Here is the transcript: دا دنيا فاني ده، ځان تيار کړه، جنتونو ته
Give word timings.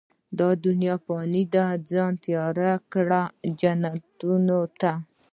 دا 0.39 0.49
دنيا 0.65 0.95
فاني 1.05 1.43
ده، 1.53 1.65
ځان 1.91 2.11
تيار 2.23 2.57
کړه، 2.91 3.21
جنتونو 3.59 4.59
ته 4.81 4.91